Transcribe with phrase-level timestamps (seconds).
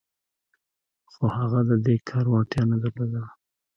[1.11, 3.23] خو هغه د دې کار وړتیا نه درلوده